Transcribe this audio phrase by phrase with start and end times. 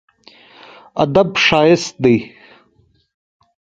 [1.03, 2.17] ادب ښايست دی.